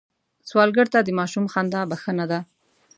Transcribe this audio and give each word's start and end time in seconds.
سوالګر 0.49 0.87
ته 0.93 0.99
د 1.03 1.09
ماشوم 1.19 1.45
خندا 1.53 1.81
بښنه 1.89 2.25
ده 2.31 2.39